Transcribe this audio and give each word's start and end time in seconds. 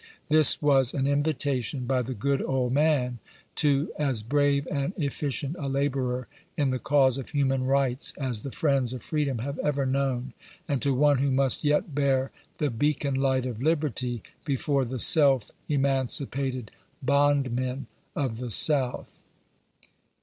This 0.29 0.59
was 0.63 0.95
an 0.95 1.05
invitation 1.05 1.85
by 1.85 2.01
the 2.01 2.15
good 2.15 2.41
old 2.41 2.73
man 2.73 3.19
to 3.57 3.91
as 3.99 4.23
brave 4.23 4.67
and 4.71 4.93
efficient 4.97 5.55
a 5.59 5.69
laborer 5.69 6.27
in 6.57 6.71
the 6.71 6.79
cause 6.79 7.19
of 7.19 7.29
human 7.29 7.65
rights 7.67 8.11
as 8.17 8.41
the 8.41 8.49
friends 8.49 8.93
of 8.93 9.03
freedom 9.03 9.37
have 9.45 9.59
ever 9.59 9.85
known; 9.85 10.33
and 10.67 10.81
to 10.81 10.95
one 10.95 11.19
who 11.19 11.29
must 11.29 11.63
yet 11.63 11.93
bear 11.93 12.31
the 12.57 12.71
beacon 12.71 13.13
light 13.13 13.45
of 13.45 13.61
liberty 13.61 14.23
before 14.43 14.85
the 14.85 14.97
self 14.97 15.51
emancipated 15.69 16.71
bond 17.03 17.51
men 17.51 17.85
of 18.15 18.39
the 18.39 18.49
South. 18.49 19.21